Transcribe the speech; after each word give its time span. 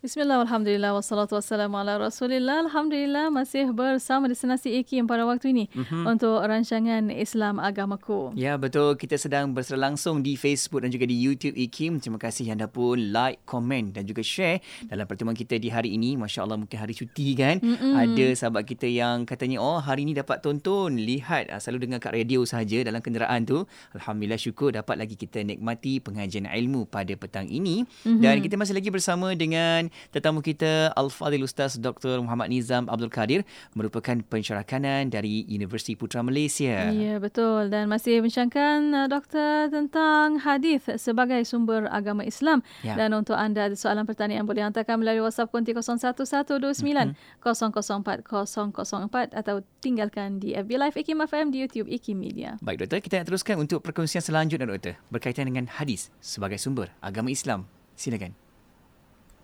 Bismillah, 0.00 0.40
Alhamdulillah, 0.40 0.96
wassalatu 0.96 1.36
wassalamu 1.36 1.76
ala 1.76 2.00
rasulillah. 2.00 2.64
Alhamdulillah 2.64 3.28
masih 3.28 3.68
bersama 3.68 4.32
destinasi 4.32 4.80
IKIM 4.80 5.04
pada 5.04 5.28
waktu 5.28 5.52
ini 5.52 5.68
mm-hmm. 5.68 6.08
untuk 6.08 6.40
rancangan 6.40 7.12
Islam 7.12 7.60
Agamaku. 7.60 8.32
Ya, 8.32 8.56
betul. 8.56 8.96
Kita 8.96 9.20
sedang 9.20 9.52
bersama 9.52 9.92
langsung 9.92 10.24
di 10.24 10.40
Facebook 10.40 10.80
dan 10.80 10.88
juga 10.88 11.04
di 11.04 11.20
YouTube 11.20 11.52
IKIM. 11.52 12.00
Terima 12.00 12.16
kasih 12.16 12.48
anda 12.48 12.64
pun 12.64 13.12
like, 13.12 13.44
komen 13.44 13.92
dan 13.92 14.08
juga 14.08 14.24
share 14.24 14.64
dalam 14.88 15.04
pertemuan 15.04 15.36
kita 15.36 15.60
di 15.60 15.68
hari 15.68 15.92
ini. 15.92 16.16
Masya 16.16 16.48
Allah 16.48 16.56
mungkin 16.56 16.80
hari 16.80 16.96
cuti 16.96 17.36
kan. 17.36 17.60
Mm-hmm. 17.60 17.92
Ada 17.92 18.26
sahabat 18.40 18.64
kita 18.64 18.88
yang 18.88 19.28
katanya, 19.28 19.60
oh 19.60 19.84
hari 19.84 20.08
ini 20.08 20.16
dapat 20.16 20.40
tonton, 20.40 20.96
lihat. 20.96 21.52
Ah, 21.52 21.60
selalu 21.60 21.92
dengar 21.92 22.00
kat 22.08 22.16
radio 22.16 22.40
saja 22.48 22.80
dalam 22.88 23.04
kenderaan 23.04 23.44
tu. 23.44 23.68
Alhamdulillah 23.92 24.40
syukur 24.40 24.72
dapat 24.72 24.96
lagi 24.96 25.20
kita 25.20 25.44
nikmati 25.44 26.00
pengajian 26.00 26.48
ilmu 26.48 26.88
pada 26.88 27.12
petang 27.20 27.52
ini. 27.52 27.84
Mm-hmm. 27.84 28.24
Dan 28.24 28.40
kita 28.40 28.56
masih 28.56 28.72
lagi 28.72 28.88
bersama 28.88 29.36
dengan 29.36 29.89
tetamu 30.10 30.40
kita 30.40 30.94
Al-Fadhil 30.96 31.44
Ustaz 31.44 31.76
Dr. 31.76 32.22
Muhammad 32.22 32.50
Nizam 32.50 32.88
Abdul 32.88 33.12
Kadir 33.12 33.42
merupakan 33.74 34.16
pensyarah 34.26 34.64
kanan 34.64 35.10
dari 35.10 35.44
Universiti 35.46 35.94
Putra 35.94 36.24
Malaysia. 36.24 36.90
Ya, 36.90 37.18
betul. 37.18 37.68
Dan 37.68 37.90
masih 37.90 38.22
bincangkan 38.24 38.94
uh, 38.94 39.06
doktor 39.10 39.70
tentang 39.70 40.40
hadis 40.42 40.82
sebagai 40.96 41.42
sumber 41.44 41.86
agama 41.90 42.24
Islam. 42.26 42.62
Ya. 42.82 42.96
Dan 42.96 43.12
untuk 43.14 43.36
anda 43.36 43.68
ada 43.68 43.76
soalan 43.76 44.06
pertanyaan 44.08 44.46
boleh 44.46 44.64
hantarkan 44.64 45.00
melalui 45.00 45.22
WhatsApp 45.26 45.52
konti 45.52 45.72
01129004 45.76 47.30
004 47.42 49.34
atau 49.36 49.62
tinggalkan 49.80 50.40
di 50.40 50.56
FB 50.56 50.70
Live 50.80 50.96
Ikim 50.96 51.18
FM 51.24 51.46
di 51.52 51.58
YouTube 51.62 51.88
Ikim 51.88 52.16
Media. 52.16 52.56
Baik 52.64 52.86
doktor, 52.86 52.98
kita 53.04 53.14
nak 53.20 53.26
teruskan 53.28 53.56
untuk 53.60 53.84
perkongsian 53.84 54.24
selanjutnya 54.24 54.66
doktor 54.68 54.96
berkaitan 55.12 55.48
dengan 55.50 55.68
hadis 55.68 56.08
sebagai 56.22 56.56
sumber 56.56 56.92
agama 57.00 57.32
Islam. 57.32 57.66
Silakan. 57.96 58.39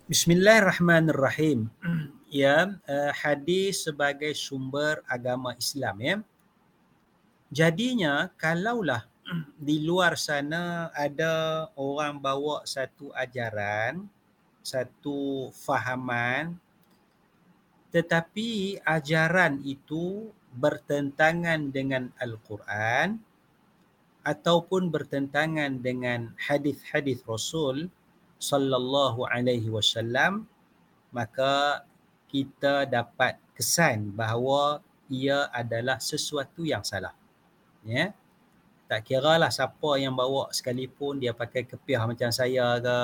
Bismillahirrahmanirrahim. 0.07 1.67
ya, 2.31 2.79
uh, 2.87 3.11
hadis 3.11 3.83
sebagai 3.83 4.31
sumber 4.31 5.03
agama 5.03 5.51
Islam 5.59 5.95
ya. 5.99 6.15
Jadinya 7.51 8.31
kalaulah 8.39 9.03
di 9.59 9.83
luar 9.83 10.15
sana 10.15 10.95
ada 10.95 11.67
orang 11.75 12.23
bawa 12.23 12.63
satu 12.63 13.11
ajaran, 13.11 14.07
satu 14.63 15.51
fahaman 15.51 16.55
tetapi 17.91 18.79
ajaran 18.83 19.63
itu 19.63 20.31
bertentangan 20.55 21.71
dengan 21.71 22.11
Al-Quran 22.19 23.19
ataupun 24.27 24.87
bertentangan 24.91 25.79
dengan 25.79 26.35
hadis-hadis 26.35 27.23
Rasul 27.23 27.87
sallallahu 28.37 29.25
alaihi 29.25 29.69
wasallam 29.69 30.45
maka 31.09 31.85
kita 32.29 32.85
dapat 32.85 33.39
kesan 33.57 34.13
bahawa 34.13 34.83
ia 35.07 35.47
adalah 35.55 35.97
sesuatu 35.97 36.67
yang 36.67 36.83
salah. 36.83 37.15
Ya? 37.87 38.11
Tak 38.87 39.07
kiralah 39.07 39.51
siapa 39.51 39.99
yang 39.99 40.15
bawa 40.15 40.51
sekalipun 40.51 41.19
dia 41.19 41.31
pakai 41.35 41.63
kepiah 41.67 42.03
macam 42.07 42.31
saya 42.31 42.79
ke 42.79 42.99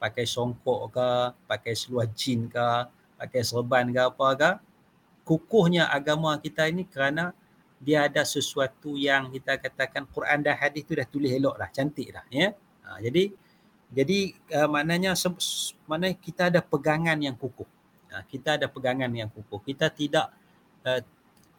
pakai 0.00 0.24
songkok 0.24 0.96
ke 0.96 1.10
pakai 1.44 1.74
seluar 1.76 2.08
jin 2.16 2.48
ke 2.48 2.88
pakai 3.18 3.42
serban 3.44 3.90
ke 3.90 4.00
apa 4.00 4.28
ke. 4.38 4.50
Kukuhnya 5.26 5.86
agama 5.86 6.34
kita 6.40 6.66
ini 6.66 6.82
kerana 6.88 7.30
dia 7.78 8.10
ada 8.10 8.26
sesuatu 8.26 8.98
yang 8.98 9.30
kita 9.30 9.60
katakan 9.60 10.08
Quran 10.10 10.42
dan 10.42 10.58
hadis 10.58 10.82
tu 10.82 10.98
dah 10.98 11.06
tulis 11.06 11.30
elok 11.30 11.54
dah 11.58 11.70
cantik 11.70 12.10
dah 12.10 12.24
ya? 12.32 12.50
Ha, 12.86 12.98
jadi 12.98 13.30
jadi 13.90 14.38
uh, 14.54 14.68
maknanya 14.70 15.18
mana 15.90 16.14
kita 16.14 16.46
ada 16.46 16.62
pegangan 16.62 17.18
yang 17.18 17.34
kukuh. 17.34 17.66
Uh, 18.10 18.22
kita 18.30 18.54
ada 18.54 18.70
pegangan 18.70 19.10
yang 19.10 19.26
kukuh. 19.26 19.58
Kita 19.66 19.90
tidak 19.90 20.30
uh, 20.86 21.02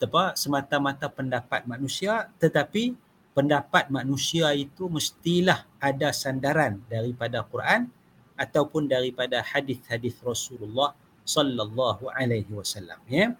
apa 0.01 0.33
semata-mata 0.33 1.11
pendapat 1.13 1.61
manusia 1.69 2.25
tetapi 2.41 2.97
pendapat 3.37 3.93
manusia 3.93 4.49
itu 4.57 4.89
mestilah 4.89 5.61
ada 5.77 6.09
sandaran 6.09 6.81
daripada 6.89 7.45
Quran 7.45 7.85
ataupun 8.33 8.89
daripada 8.89 9.45
hadis-hadis 9.45 10.17
Rasulullah 10.25 10.97
sallallahu 11.21 12.09
alaihi 12.15 12.49
wasallam 12.49 12.97
ya. 13.11 13.35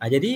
Uh, 0.00 0.08
jadi 0.08 0.32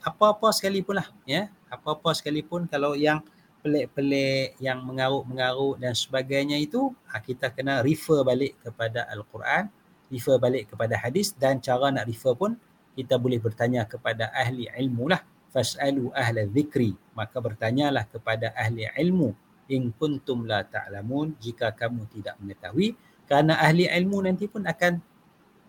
apa-apa 0.00 0.48
sekalipun 0.56 0.96
lah 0.96 1.08
ya. 1.28 1.52
Apa-apa 1.68 2.16
sekalipun 2.16 2.64
kalau 2.64 2.96
yang 2.96 3.20
pelik-pelik 3.68 4.56
yang 4.64 4.80
mengarut-mengarut 4.80 5.76
dan 5.76 5.92
sebagainya 5.92 6.56
itu 6.56 6.88
ha, 7.12 7.20
kita 7.20 7.52
kena 7.52 7.84
refer 7.84 8.24
balik 8.24 8.56
kepada 8.64 9.04
Al-Quran 9.12 9.68
refer 10.08 10.40
balik 10.40 10.72
kepada 10.72 10.96
hadis 10.96 11.36
dan 11.36 11.60
cara 11.60 11.92
nak 11.92 12.08
refer 12.08 12.32
pun 12.32 12.56
kita 12.96 13.20
boleh 13.20 13.36
bertanya 13.36 13.84
kepada 13.84 14.32
ahli 14.32 14.66
ilmu 14.72 15.12
lah. 15.12 15.20
Fas'alu 15.52 16.08
ahla 16.16 16.48
zikri 16.48 16.96
maka 17.12 17.36
bertanyalah 17.44 18.08
kepada 18.08 18.56
ahli 18.56 18.88
ilmu 18.96 19.36
in 19.68 19.92
kuntum 19.92 20.48
la 20.48 20.64
ta'lamun 20.64 21.36
jika 21.40 21.72
kamu 21.76 22.08
tidak 22.08 22.40
mengetahui 22.40 22.96
kerana 23.28 23.60
ahli 23.60 23.84
ilmu 23.84 24.24
nanti 24.24 24.48
pun 24.48 24.64
akan 24.64 25.00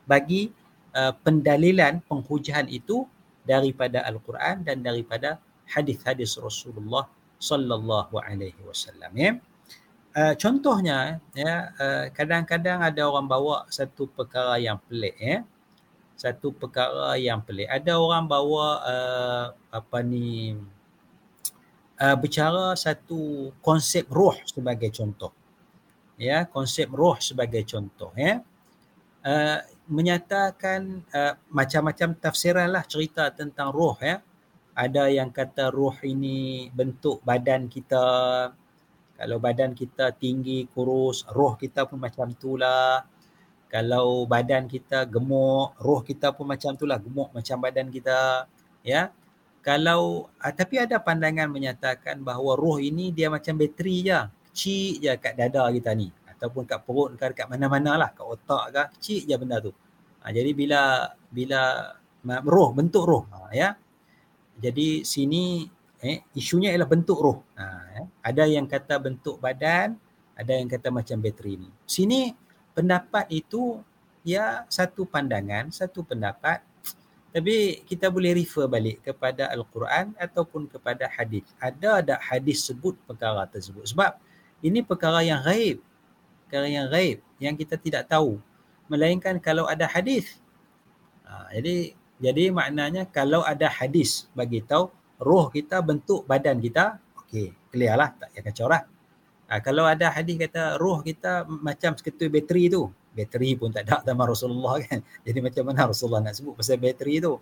bagi 0.08 0.56
uh, 0.96 1.12
pendalilan 1.20 2.00
penghujahan 2.08 2.68
itu 2.72 3.04
daripada 3.44 4.04
Al-Quran 4.08 4.64
dan 4.64 4.84
daripada 4.84 5.40
hadis-hadis 5.68 6.40
Rasulullah 6.40 7.08
sallallahu 7.40 8.20
alaihi 8.20 8.60
wasallam 8.68 9.12
ya. 9.16 9.32
Uh, 10.10 10.36
contohnya 10.36 11.24
ya 11.32 11.72
uh, 11.80 12.06
kadang-kadang 12.12 12.84
ada 12.84 13.08
orang 13.08 13.30
bawa 13.30 13.64
satu 13.72 14.12
perkara 14.12 14.60
yang 14.60 14.78
pelik 14.84 15.16
ya. 15.18 15.48
Satu 16.20 16.52
perkara 16.52 17.16
yang 17.16 17.40
pelik. 17.40 17.72
Ada 17.72 17.96
orang 17.96 18.28
bawa 18.28 18.68
uh, 18.84 19.46
apa 19.72 20.04
ni 20.04 20.60
uh, 21.96 22.16
bicara 22.20 22.76
satu 22.76 23.56
konsep 23.64 24.04
roh 24.12 24.36
sebagai 24.44 24.92
contoh. 24.92 25.32
Ya, 26.20 26.44
konsep 26.44 26.92
roh 26.92 27.16
sebagai 27.24 27.64
contoh 27.64 28.12
ya. 28.20 28.44
Uh, 29.24 29.64
menyatakan 29.88 31.04
uh, 31.16 31.40
macam-macam 31.48 32.16
tafsiran 32.20 32.68
lah 32.68 32.84
cerita 32.84 33.32
tentang 33.32 33.72
roh 33.72 33.96
ya 34.00 34.24
ada 34.80 35.12
yang 35.12 35.28
kata 35.36 35.76
roh 35.76 35.92
ini 36.08 36.72
bentuk 36.72 37.20
badan 37.28 37.68
kita. 37.68 38.08
Kalau 39.20 39.38
badan 39.44 39.76
kita 39.76 40.16
tinggi 40.16 40.64
kurus 40.72 41.28
roh 41.36 41.60
kita 41.60 41.84
pun 41.84 42.00
macam 42.00 42.32
itulah. 42.32 43.04
Kalau 43.68 44.24
badan 44.24 44.72
kita 44.72 45.04
gemuk 45.04 45.76
roh 45.84 46.00
kita 46.00 46.32
pun 46.32 46.48
macam 46.48 46.80
itulah 46.80 46.96
gemuk 46.96 47.28
macam 47.36 47.60
badan 47.60 47.92
kita 47.92 48.48
ya. 48.88 49.12
Kalau 49.60 50.32
uh, 50.40 50.54
tapi 50.56 50.80
ada 50.80 51.04
pandangan 51.04 51.52
menyatakan 51.52 52.24
bahawa 52.24 52.56
roh 52.56 52.80
ini 52.80 53.12
dia 53.12 53.28
macam 53.28 53.60
bateri 53.60 54.08
je 54.08 54.20
kecil 54.48 55.04
je 55.04 55.12
kat 55.20 55.36
dada 55.36 55.68
kita 55.76 55.92
ni. 55.92 56.08
Ataupun 56.32 56.64
kat 56.64 56.88
perut 56.88 57.12
kat 57.20 57.52
mana-mana 57.52 58.00
lah 58.00 58.10
kat 58.16 58.24
otak 58.24 58.64
ke 58.72 58.84
kecil 58.96 59.22
je 59.28 59.36
benda 59.36 59.60
tu. 59.60 59.76
Ha, 60.24 60.32
jadi 60.32 60.56
bila 60.56 61.12
bila 61.28 61.92
roh 62.48 62.72
bentuk 62.72 63.04
roh 63.04 63.28
ha, 63.36 63.52
ya 63.52 63.76
jadi 64.60 65.08
sini 65.08 65.68
eh, 66.04 66.24
isunya 66.36 66.72
ialah 66.72 66.88
bentuk 66.88 67.20
roh. 67.20 67.40
Ha, 67.56 67.66
eh. 68.04 68.08
Ada 68.24 68.44
yang 68.48 68.68
kata 68.68 69.00
bentuk 69.00 69.40
badan, 69.40 69.96
ada 70.36 70.52
yang 70.56 70.68
kata 70.72 70.92
macam 70.92 71.20
bateri 71.20 71.60
ni. 71.60 71.70
Sini 71.84 72.32
pendapat 72.76 73.28
itu 73.32 73.80
ya 74.24 74.64
satu 74.72 75.08
pandangan, 75.08 75.72
satu 75.72 76.04
pendapat. 76.04 76.64
Tapi 77.30 77.86
kita 77.86 78.10
boleh 78.10 78.34
refer 78.34 78.66
balik 78.66 79.06
kepada 79.06 79.54
Al-Quran 79.54 80.18
ataupun 80.18 80.66
kepada 80.66 81.06
hadis. 81.14 81.46
Ada 81.62 82.02
ada 82.02 82.16
hadis 82.18 82.66
sebut 82.66 82.98
perkara 83.06 83.46
tersebut. 83.46 83.86
Sebab 83.86 84.18
ini 84.66 84.82
perkara 84.82 85.22
yang 85.22 85.46
gaib. 85.46 85.78
Perkara 86.48 86.66
yang 86.66 86.90
gaib 86.90 87.22
yang 87.38 87.54
kita 87.54 87.78
tidak 87.78 88.10
tahu. 88.10 88.42
Melainkan 88.90 89.38
kalau 89.38 89.70
ada 89.70 89.86
hadis. 89.86 90.42
Ha, 91.22 91.54
jadi 91.54 91.94
jadi 92.20 92.52
maknanya 92.52 93.08
kalau 93.08 93.48
ada 93.48 93.72
hadis 93.72 94.28
bagi 94.36 94.60
tahu 94.60 94.92
roh 95.24 95.48
kita 95.48 95.80
bentuk 95.80 96.28
badan 96.28 96.60
kita, 96.60 97.00
okey, 97.24 97.56
clear 97.72 97.96
lah, 97.96 98.12
tak 98.20 98.36
payah 98.36 98.44
kacau 98.52 98.68
lah. 98.68 98.84
Ha, 99.50 99.64
kalau 99.64 99.88
ada 99.88 100.12
hadis 100.12 100.36
kata 100.36 100.78
roh 100.78 101.00
kita 101.00 101.48
macam 101.48 101.96
seketui 101.96 102.28
bateri 102.28 102.68
tu, 102.68 102.92
bateri 103.16 103.56
pun 103.56 103.72
tak 103.72 103.88
ada 103.88 104.04
sama 104.04 104.28
Rasulullah 104.28 104.76
kan. 104.86 105.00
Jadi 105.24 105.40
macam 105.40 105.64
mana 105.64 105.90
Rasulullah 105.90 106.22
nak 106.28 106.36
sebut 106.36 106.54
pasal 106.60 106.76
bateri 106.76 107.24
tu? 107.24 107.40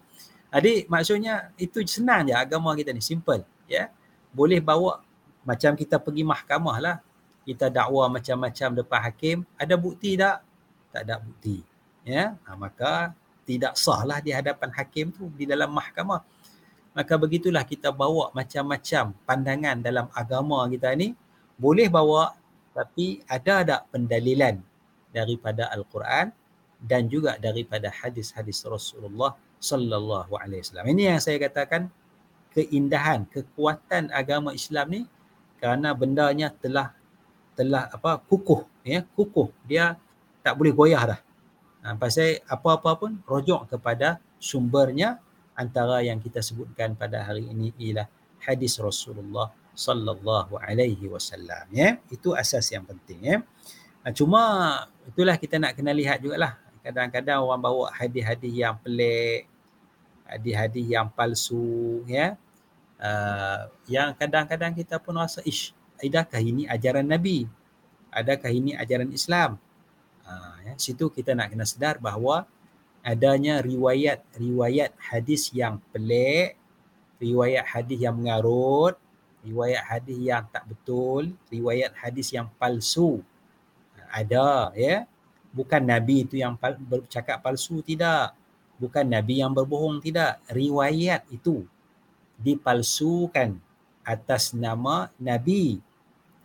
Jadi 0.54 0.88
maksudnya 0.88 1.52
itu 1.60 1.84
senang 1.84 2.30
je 2.30 2.38
agama 2.38 2.72
kita 2.78 2.94
ni, 2.94 3.02
simple. 3.04 3.44
Ya, 3.68 3.92
Boleh 4.32 4.64
bawa 4.64 5.04
macam 5.44 5.74
kita 5.74 6.00
pergi 6.00 6.24
mahkamah 6.24 6.78
lah. 6.80 6.98
Kita 7.44 7.72
dakwa 7.72 8.12
macam-macam 8.12 8.70
depan 8.76 9.00
hakim. 9.08 9.38
Ada 9.56 9.76
bukti 9.80 10.20
tak? 10.20 10.44
Tak 10.92 11.02
ada 11.08 11.16
bukti. 11.20 11.64
Ya, 12.08 12.40
ha, 12.48 12.56
maka 12.56 13.12
tidak 13.48 13.80
sahlah 13.80 14.20
di 14.20 14.36
hadapan 14.36 14.70
hakim 14.76 15.16
tu 15.16 15.32
di 15.40 15.48
dalam 15.48 15.72
mahkamah. 15.72 16.20
Maka 16.92 17.14
begitulah 17.16 17.64
kita 17.64 17.96
bawa 17.96 18.36
macam-macam 18.36 19.16
pandangan 19.24 19.80
dalam 19.80 20.12
agama 20.12 20.68
kita 20.68 20.92
ni 21.00 21.16
boleh 21.56 21.88
bawa 21.88 22.36
tapi 22.76 23.24
ada 23.26 23.66
tak 23.66 23.82
pendalilan 23.90 24.60
daripada 25.16 25.72
Al-Quran 25.72 26.30
dan 26.78 27.10
juga 27.10 27.42
daripada 27.42 27.90
hadis-hadis 27.90 28.62
Rasulullah 28.68 29.34
sallallahu 29.58 30.38
alaihi 30.38 30.62
wasallam. 30.62 30.94
Ini 30.94 31.18
yang 31.18 31.20
saya 31.24 31.42
katakan 31.42 31.90
keindahan, 32.54 33.26
kekuatan 33.34 34.14
agama 34.14 34.54
Islam 34.54 34.86
ni 34.94 35.02
kerana 35.58 35.98
bendanya 35.98 36.54
telah 36.54 36.94
telah 37.58 37.90
apa 37.90 38.22
kukuh 38.30 38.70
ya, 38.86 39.02
kukuh. 39.18 39.50
Dia 39.66 39.98
tak 40.46 40.54
boleh 40.62 40.74
goyah 40.74 41.18
dah. 41.18 41.20
Ha, 41.86 41.94
pasal 41.96 42.42
apa-apa 42.50 42.98
pun 42.98 43.12
rujuk 43.24 43.70
kepada 43.70 44.18
sumbernya 44.42 45.22
antara 45.58 46.02
yang 46.06 46.22
kita 46.22 46.42
sebutkan 46.42 46.94
pada 46.94 47.24
hari 47.26 47.48
ini 47.48 47.74
ialah 47.78 48.10
hadis 48.44 48.78
Rasulullah 48.78 49.50
sallallahu 49.78 50.58
alaihi 50.58 51.10
wasallam 51.10 51.70
ya. 51.74 51.98
Itu 52.10 52.34
asas 52.34 52.70
yang 52.74 52.86
penting 52.86 53.20
ya. 53.22 53.38
Ha, 54.04 54.12
cuma 54.14 54.42
itulah 55.08 55.38
kita 55.38 55.58
nak 55.62 55.78
kena 55.78 55.94
lihat 55.94 56.20
jugalah 56.22 56.60
kadang-kadang 56.88 57.44
orang 57.44 57.60
bawa 57.60 57.92
hadis-hadis 57.92 58.54
yang 58.56 58.80
pelik 58.80 59.44
hadis-hadis 60.24 60.86
yang 60.88 61.08
palsu 61.12 62.00
ya 62.08 62.40
uh, 63.00 63.68
yang 63.92 64.16
kadang-kadang 64.16 64.72
kita 64.72 64.96
pun 64.96 65.20
rasa 65.20 65.44
ish 65.44 65.76
adakah 66.00 66.40
ini 66.40 66.64
ajaran 66.64 67.04
nabi 67.04 67.44
adakah 68.08 68.48
ini 68.48 68.72
ajaran 68.80 69.12
Islam 69.12 69.60
uh, 70.28 70.56
ya. 70.68 70.74
Situ 70.76 71.08
kita 71.10 71.34
nak 71.34 71.56
kena 71.56 71.64
sedar 71.64 71.98
bahawa 71.98 72.46
adanya 73.02 73.64
riwayat-riwayat 73.64 74.92
hadis 75.00 75.50
yang 75.56 75.80
pelik 75.96 76.60
riwayat 77.18 77.66
hadis 77.66 77.98
yang 78.04 78.20
mengarut 78.20 79.00
riwayat 79.42 79.82
hadis 79.88 80.20
yang 80.20 80.44
tak 80.52 80.68
betul 80.68 81.32
riwayat 81.48 81.96
hadis 81.96 82.36
yang 82.36 82.52
palsu. 82.60 83.24
Ada 84.12 84.76
ya. 84.76 85.08
Bukan 85.56 85.82
nabi 85.82 86.28
itu 86.28 86.38
yang 86.38 86.60
bercakap 86.86 87.42
palsu 87.42 87.82
tidak. 87.82 88.36
Bukan 88.78 89.08
nabi 89.08 89.42
yang 89.42 89.56
berbohong 89.56 90.04
tidak. 90.04 90.38
Riwayat 90.52 91.26
itu 91.34 91.66
dipalsukan 92.38 93.58
atas 94.06 94.54
nama 94.54 95.10
nabi 95.20 95.82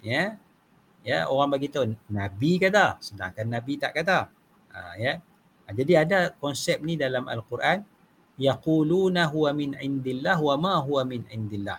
ya 0.03 0.35
ya 1.03 1.27
orang 1.27 1.59
bagi 1.59 1.69
tahu 1.69 1.91
nabi 2.11 2.63
kata 2.63 2.99
sedangkan 3.03 3.47
nabi 3.47 3.79
tak 3.79 3.93
kata. 3.99 4.31
Ha, 4.73 4.97
ya. 4.97 5.19
Ha, 5.67 5.69
jadi 5.75 6.07
ada 6.07 6.19
konsep 6.39 6.81
ni 6.81 6.97
dalam 6.97 7.29
al-Quran 7.29 7.85
yaquluna 8.41 9.29
huwa 9.29 9.53
min 9.53 9.77
indillah 9.77 10.39
wa 10.41 10.55
ma 10.57 10.75
huwa 10.81 11.03
min 11.05 11.27
indillah. 11.29 11.79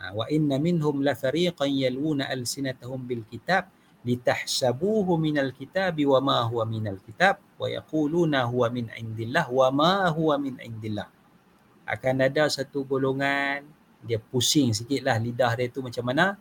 Ha, 0.00 0.14
wa 0.16 0.24
inna 0.32 0.56
minhum 0.56 1.04
la 1.04 1.12
fariqan 1.12 1.68
yaluna 1.68 2.30
alsinatahum 2.30 3.04
bil 3.04 3.26
kitab 3.28 3.68
litahsabuhu 4.06 5.18
minal 5.18 5.50
kitabi 5.50 6.06
wa 6.06 6.22
ma 6.22 6.38
huwa 6.46 6.62
minal 6.62 7.02
kitab 7.02 7.42
wa 7.58 7.66
yaquluna 7.66 8.46
huwa 8.46 8.70
min 8.70 8.86
indillah 8.94 9.50
wa 9.50 9.68
ma 9.74 10.06
huwa 10.14 10.38
min 10.38 10.54
indillah. 10.62 11.10
Akan 11.82 12.22
ada 12.22 12.46
satu 12.46 12.86
golongan 12.86 13.66
dia 14.06 14.22
pusing 14.22 14.70
sikitlah 14.70 15.18
lidah 15.18 15.50
dia 15.58 15.66
tu 15.66 15.82
macam 15.82 16.06
mana 16.06 16.38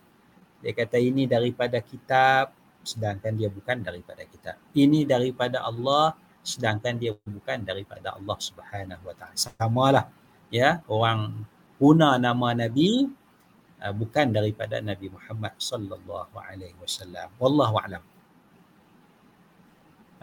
dia 0.66 0.74
kata 0.74 0.98
ini 0.98 1.30
daripada 1.30 1.78
kitab 1.78 2.50
sedangkan 2.82 3.38
dia 3.38 3.54
bukan 3.54 3.86
daripada 3.86 4.26
kitab. 4.26 4.58
Ini 4.74 5.06
daripada 5.06 5.62
Allah 5.62 6.18
sedangkan 6.42 6.98
dia 6.98 7.14
bukan 7.22 7.62
daripada 7.62 8.18
Allah 8.18 8.38
Subhanahu 8.42 9.06
wa 9.06 9.14
taala. 9.14 9.38
Samalah 9.38 10.06
ya. 10.50 10.82
Orang 10.90 11.46
guna 11.78 12.18
nama 12.18 12.58
nabi 12.58 13.14
uh, 13.86 13.94
bukan 13.94 14.34
daripada 14.34 14.82
Nabi 14.82 15.14
Muhammad 15.14 15.54
sallallahu 15.62 16.34
alaihi 16.34 16.74
wasallam. 16.82 17.30
Wallahu 17.38 17.78
a'lam. 17.78 18.02